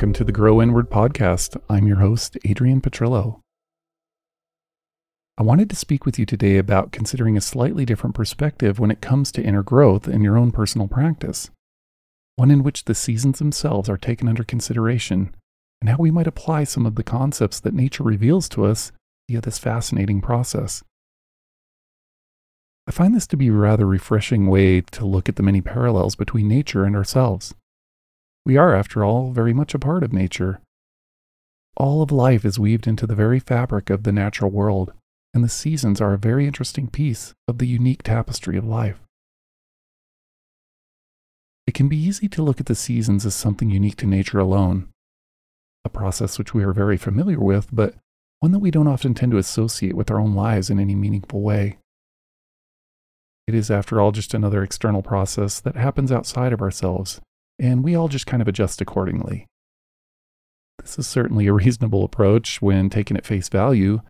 [0.00, 1.60] welcome to the Grow Inward podcast.
[1.68, 3.40] I'm your host, Adrian Petrillo.
[5.36, 9.02] I wanted to speak with you today about considering a slightly different perspective when it
[9.02, 11.50] comes to inner growth in your own personal practice,
[12.36, 15.34] one in which the seasons themselves are taken under consideration,
[15.82, 18.92] and how we might apply some of the concepts that nature reveals to us
[19.28, 20.82] via this fascinating process.
[22.86, 26.14] I find this to be a rather refreshing way to look at the many parallels
[26.14, 27.54] between nature and ourselves.
[28.44, 30.60] We are, after all, very much a part of nature.
[31.76, 34.92] All of life is weaved into the very fabric of the natural world,
[35.34, 39.00] and the seasons are a very interesting piece of the unique tapestry of life.
[41.66, 44.88] It can be easy to look at the seasons as something unique to nature alone,
[45.84, 47.94] a process which we are very familiar with, but
[48.40, 51.42] one that we don't often tend to associate with our own lives in any meaningful
[51.42, 51.78] way.
[53.46, 57.20] It is, after all, just another external process that happens outside of ourselves
[57.60, 59.46] and we all just kind of adjust accordingly.
[60.80, 64.00] This is certainly a reasonable approach when taken at face value,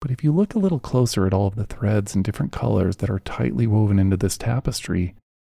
[0.00, 2.96] but if you look a little closer at all of the threads and different colors
[2.96, 5.14] that are tightly woven into this tapestry,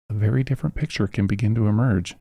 [0.08, 2.16] a very different picture can begin to emerge.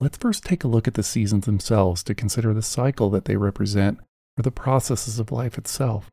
[0.00, 3.36] Let's first take a look at the seasons themselves to consider the cycle that they
[3.36, 3.98] represent
[4.38, 6.08] or the processes of life itself.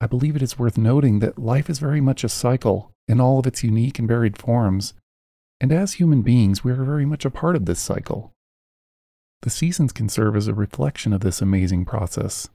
[0.00, 3.38] I believe it is worth noting that life is very much a cycle in all
[3.38, 4.92] of its unique and varied forms,
[5.60, 8.32] and as human beings, we are very much a part of this cycle.
[9.42, 12.48] The seasons can serve as a reflection of this amazing process,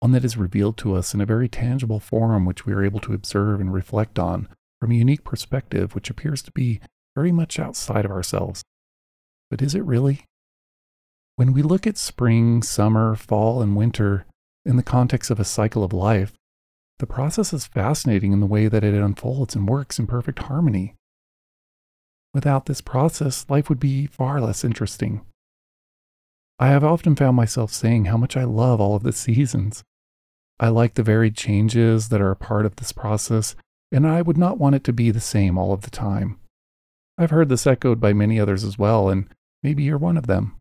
[0.00, 3.00] one that is revealed to us in a very tangible form which we are able
[3.00, 4.48] to observe and reflect on
[4.80, 6.80] from a unique perspective which appears to be
[7.14, 8.62] very much outside of ourselves.
[9.50, 10.24] But is it really?
[11.36, 14.26] When we look at spring, summer, fall, and winter
[14.64, 16.32] in the context of a cycle of life,
[16.98, 20.94] the process is fascinating in the way that it unfolds and works in perfect harmony.
[22.34, 25.20] Without this process, life would be far less interesting.
[26.58, 29.82] I have often found myself saying how much I love all of the seasons.
[30.58, 33.56] I like the varied changes that are a part of this process,
[33.90, 36.38] and I would not want it to be the same all of the time.
[37.18, 39.28] I've heard this echoed by many others as well, and
[39.62, 40.56] maybe you're one of them.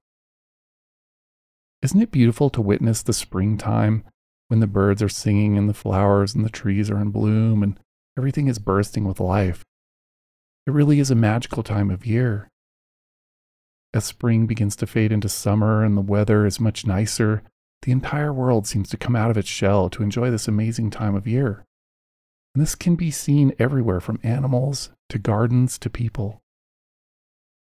[1.81, 4.03] Isn't it beautiful to witness the springtime
[4.49, 7.79] when the birds are singing and the flowers and the trees are in bloom and
[8.17, 9.63] everything is bursting with life?
[10.67, 12.49] It really is a magical time of year.
[13.93, 17.43] As spring begins to fade into summer and the weather is much nicer,
[17.81, 21.15] the entire world seems to come out of its shell to enjoy this amazing time
[21.15, 21.65] of year.
[22.53, 26.41] And this can be seen everywhere from animals to gardens to people.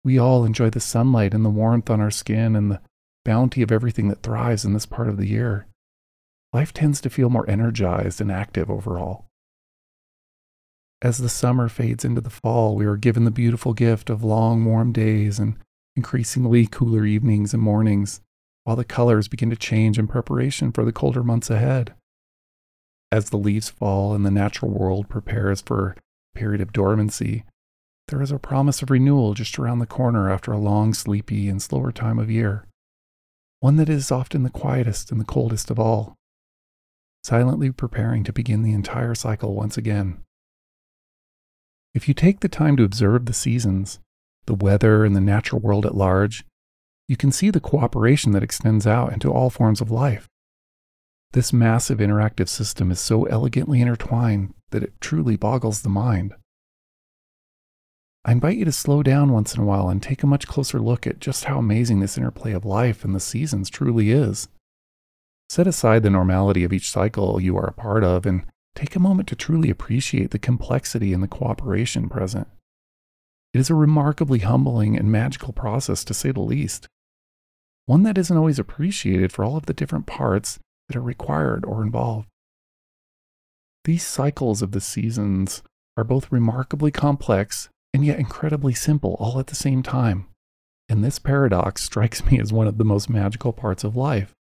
[0.04, 2.82] We all enjoy the sunlight and the warmth on our skin and the
[3.24, 5.68] bounty of everything that thrives in this part of the year.
[6.54, 9.29] Life tends to feel more energized and active overall.
[11.02, 14.66] As the summer fades into the fall, we are given the beautiful gift of long,
[14.66, 15.56] warm days and
[15.96, 18.20] increasingly cooler evenings and mornings,
[18.66, 21.94] while the colors begin to change in preparation for the colder months ahead.
[23.12, 25.96] As the leaves fall and the natural world prepares for
[26.36, 27.46] a period of dormancy,
[28.10, 31.62] there is a promise of renewal just around the corner after a long, sleepy, and
[31.62, 32.66] slower time of year.
[33.62, 36.16] One that is often the quietest and the coldest of all,
[37.24, 40.24] silently preparing to begin the entire cycle once again.
[42.00, 44.00] If you take the time to observe the seasons,
[44.46, 46.46] the weather, and the natural world at large,
[47.10, 50.26] you can see the cooperation that extends out into all forms of life.
[51.34, 56.36] This massive interactive system is so elegantly intertwined that it truly boggles the mind.
[58.24, 60.80] I invite you to slow down once in a while and take a much closer
[60.80, 64.48] look at just how amazing this interplay of life and the seasons truly is.
[65.50, 68.46] Set aside the normality of each cycle you are a part of and
[68.76, 72.48] take a moment to truly appreciate the complexity and the cooperation present.
[73.54, 76.88] It is a remarkably humbling and magical process, to say the least.
[77.86, 81.84] One that isn't always appreciated for all of the different parts that are required or
[81.84, 82.28] involved.
[83.86, 85.64] These cycles of the seasons
[85.98, 90.28] are both remarkably complex and yet incredibly simple all at the same time.
[90.88, 94.34] And this paradox strikes me as one of the most magical parts of life.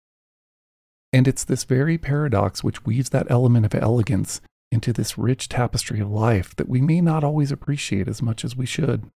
[1.11, 4.41] And it's this very paradox which weaves that element of elegance
[4.71, 8.55] into this rich tapestry of life that we may not always appreciate as much as
[8.55, 9.09] we should.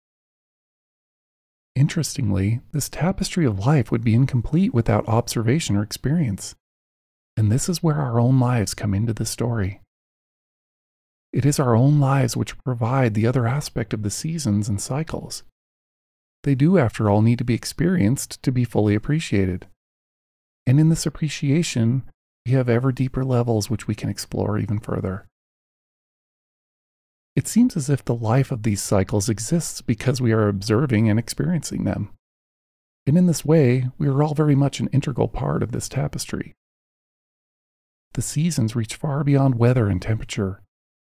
[1.75, 6.55] Interestingly, this tapestry of life would be incomplete without observation or experience.
[7.37, 9.81] And this is where our own lives come into the story.
[11.33, 15.45] It is our own lives which provide the other aspect of the seasons and cycles.
[16.43, 19.67] They do, after all, need to be experienced to be fully appreciated.
[20.71, 22.05] And in this appreciation,
[22.47, 25.27] we have ever deeper levels which we can explore even further.
[27.35, 31.19] It seems as if the life of these cycles exists because we are observing and
[31.19, 32.11] experiencing them.
[33.05, 36.55] And in this way, we are all very much an integral part of this tapestry.
[38.13, 40.63] The seasons reach far beyond weather and temperature.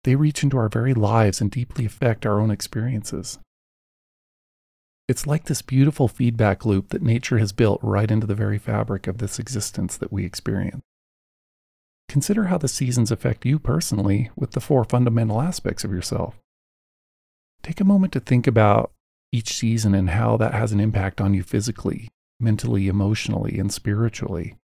[0.05, 3.39] They reach into our very lives and deeply affect our own experiences.
[5.09, 9.07] It's like this beautiful feedback loop that nature has built right into the very fabric
[9.07, 10.83] of this existence that we experience.
[12.07, 16.35] Consider how the seasons affect you personally with the four fundamental aspects of yourself.
[17.63, 18.91] Take a moment to think about
[19.31, 22.09] each season and how that has an impact on you physically,
[22.39, 24.57] mentally, emotionally, and spiritually.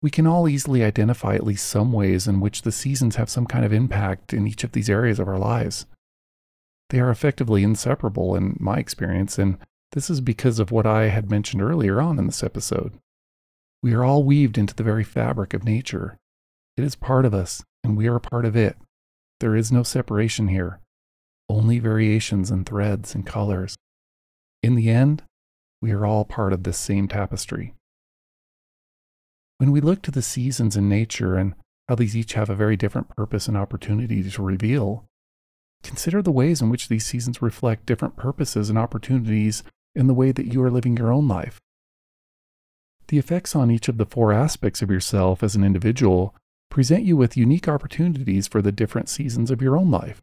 [0.00, 3.46] We can all easily identify at least some ways in which the seasons have some
[3.46, 5.86] kind of impact in each of these areas of our lives.
[6.90, 9.58] They are effectively inseparable in my experience, and
[9.92, 12.98] this is because of what I had mentioned earlier on in this episode.
[13.82, 16.18] We are all weaved into the very fabric of nature,
[16.76, 18.76] it is part of us, and we are a part of it.
[19.40, 20.80] There is no separation here,
[21.48, 23.76] only variations in threads and colors.
[24.62, 25.22] In the end,
[25.80, 27.74] we are all part of this same tapestry.
[29.58, 31.54] When we look to the seasons in nature and
[31.88, 35.04] how these each have a very different purpose and opportunity to reveal,
[35.84, 39.62] consider the ways in which these seasons reflect different purposes and opportunities
[39.94, 41.60] in the way that you are living your own life.
[43.08, 46.34] The effects on each of the four aspects of yourself as an individual
[46.70, 50.22] present you with unique opportunities for the different seasons of your own life.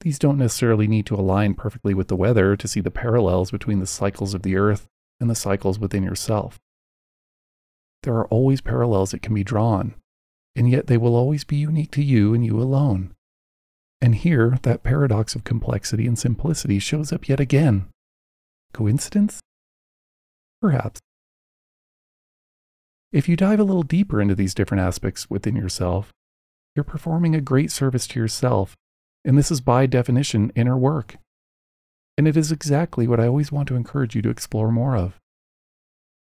[0.00, 3.80] These don't necessarily need to align perfectly with the weather to see the parallels between
[3.80, 4.86] the cycles of the earth
[5.20, 6.60] and the cycles within yourself.
[8.04, 9.96] There are always parallels that can be drawn,
[10.54, 13.12] and yet they will always be unique to you and you alone.
[14.00, 17.86] And here, that paradox of complexity and simplicity shows up yet again.
[18.72, 19.40] Coincidence?
[20.60, 21.00] Perhaps.
[23.12, 26.12] If you dive a little deeper into these different aspects within yourself,
[26.76, 28.76] you're performing a great service to yourself,
[29.24, 31.16] and this is by definition inner work.
[32.16, 35.18] And it is exactly what I always want to encourage you to explore more of.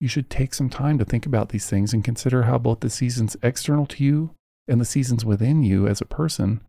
[0.01, 2.91] You should take some time to think about these things and consider how both the
[2.91, 4.33] seasons external to you
[4.69, 6.61] and the seasons within you as a person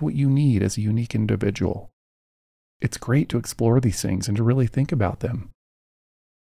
[0.00, 1.90] what you need as a unique individual.
[2.80, 5.50] It's great to explore these things and to really think about them.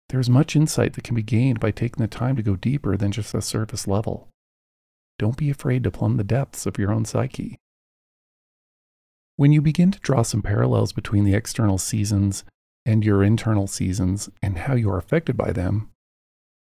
[0.09, 3.13] There's much insight that can be gained by taking the time to go deeper than
[3.13, 4.29] just the surface level.
[5.19, 7.57] Don't be afraid to plumb the depths of your own psyche.
[9.37, 12.45] When you begin to draw some parallels between the external seasons
[12.85, 15.91] and your internal seasons and how you are affected by them,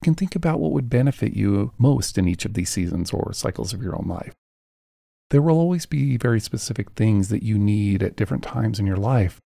[0.01, 3.33] you can think about what would benefit you most in each of these seasons or
[3.33, 4.35] cycles of your own life.
[5.31, 8.97] There will always be very specific things that you need at different times in your
[8.97, 9.41] life,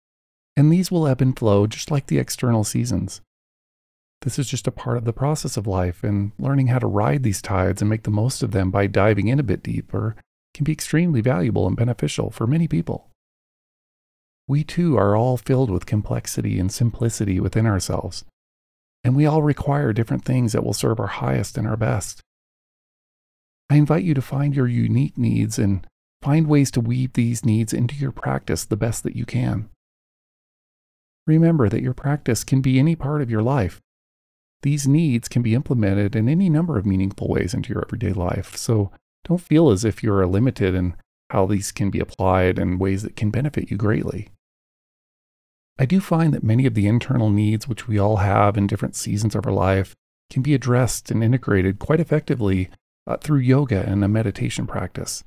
[0.57, 3.21] and these will ebb and flow just like the external seasons.
[4.23, 7.23] This is just a part of the process of life, and learning how to ride
[7.23, 10.17] these tides and make the most of them by diving in a bit deeper
[10.55, 13.11] can be extremely valuable and beneficial for many people.
[14.49, 18.25] We too are all filled with complexity and simplicity within ourselves,
[19.05, 22.23] and we all require different things that will serve our highest and our best.
[23.69, 25.87] I invite you to find your unique needs and
[26.23, 29.69] find ways to weave these needs into your practice the best that you can.
[31.27, 33.81] Remember that your practice can be any part of your life,
[34.63, 38.57] these needs can be implemented in any number of meaningful ways into your everyday life.
[38.57, 38.91] So
[39.25, 40.97] don't feel as if you're limited in
[41.31, 44.29] how these can be applied in ways that can benefit you greatly.
[45.79, 48.97] I do find that many of the internal needs which we all have in different
[48.97, 49.95] seasons of our life
[50.31, 52.71] can be addressed and integrated quite effectively
[53.07, 55.25] uh, through yoga and a meditation practice.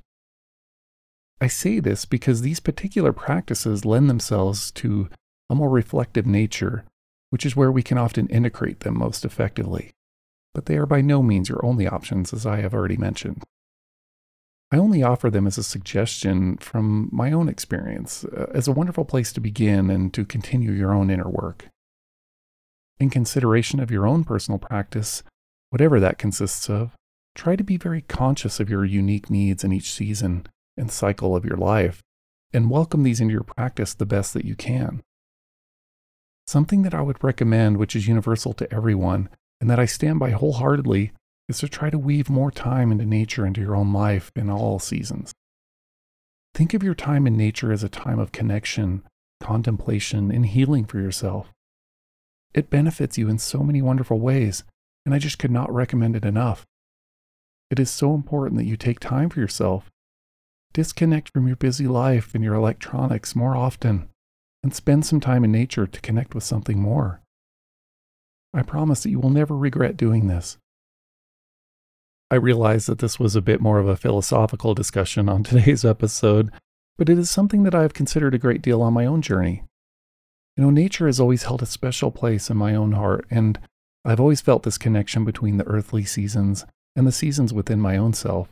[1.41, 5.09] I say this because these particular practices lend themselves to
[5.50, 6.83] a more reflective nature
[7.29, 9.91] which is where we can often integrate them most effectively.
[10.53, 13.43] But they are by no means your only options, as I have already mentioned.
[14.71, 19.05] I only offer them as a suggestion from my own experience, uh, as a wonderful
[19.05, 21.67] place to begin and to continue your own inner work.
[23.00, 25.24] In consideration of your own personal practice,
[25.69, 26.91] whatever that consists of,
[27.39, 31.46] try to be very conscious of your unique needs in each season and cycle of
[31.46, 32.03] your life,
[32.51, 35.01] and welcome these into your practice the best that you can.
[36.48, 39.29] Something that I would recommend, which is universal to everyone,
[39.62, 41.13] and that I stand by wholeheartedly,
[41.48, 44.77] is to try to weave more time into nature into your own life in all
[44.77, 45.31] seasons.
[46.53, 49.01] Think of your time in nature as a time of connection,
[49.39, 51.53] contemplation, and healing for yourself.
[52.53, 54.65] It benefits you in so many wonderful ways,
[55.05, 56.65] and I just could not recommend it enough.
[57.69, 59.91] It is so important that you take time for yourself.
[60.73, 64.09] Disconnect from your busy life and your electronics more often
[64.63, 67.21] and spend some time in nature to connect with something more.
[68.53, 70.57] I promise that you will never regret doing this.
[72.31, 76.51] I realize that this was a bit more of a philosophical discussion on today's episode,
[76.97, 79.63] but it is something that I have considered a great deal on my own journey.
[80.57, 83.59] You know, nature has always held a special place in my own heart, and
[84.03, 86.65] I've always felt this connection between the earthly seasons
[86.96, 88.50] and the seasons within my own self.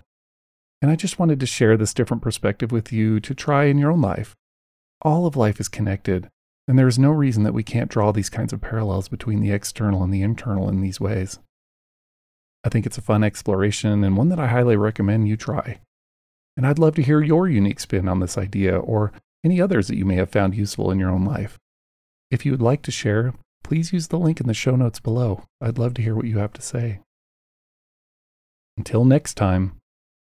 [0.82, 3.92] And I just wanted to share this different perspective with you to try in your
[3.92, 4.36] own life.
[5.02, 6.30] All of life is connected,
[6.68, 9.52] and there is no reason that we can't draw these kinds of parallels between the
[9.52, 11.40] external and the internal in these ways.
[12.64, 15.80] I think it's a fun exploration and one that I highly recommend you try.
[16.56, 19.12] And I'd love to hear your unique spin on this idea or
[19.44, 21.58] any others that you may have found useful in your own life.
[22.30, 25.44] If you would like to share, please use the link in the show notes below.
[25.62, 27.00] I'd love to hear what you have to say.
[28.78, 29.78] Until next time,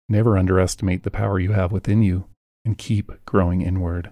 [0.09, 2.25] never underestimate the power you have within you
[2.65, 4.11] and keep growing inward.